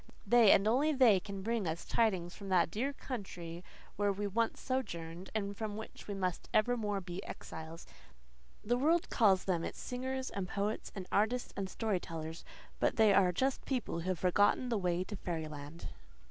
[0.25, 3.63] They, and only they, can bring us tidings from that dear country
[3.97, 7.85] where we once sojourned and from which we must evermore be exiles.
[8.63, 12.43] The world calls them its singers and poets and artists and story tellers;
[12.79, 15.89] but they are just people who have never forgotten the way to fairyland.